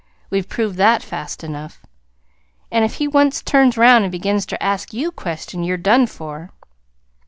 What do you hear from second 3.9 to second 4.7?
an' begins ter